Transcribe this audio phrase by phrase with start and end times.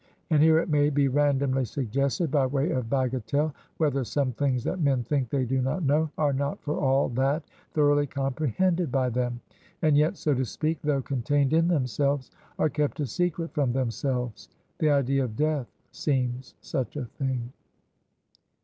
[0.31, 4.79] And here it may be randomly suggested, by way of bagatelle, whether some things that
[4.81, 7.43] men think they do not know, are not for all that
[7.75, 9.41] thoroughly comprehended by them;
[9.83, 14.49] and yet, so to speak, though contained in themselves, are kept a secret from themselves?
[14.79, 17.53] The idea of Death seems such a thing.